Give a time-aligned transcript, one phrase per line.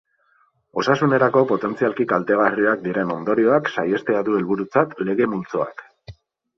[0.83, 5.91] Osasunerako potentzialki kaltegarriak diren ondorioak saihestea du helburutzat lege multzoak.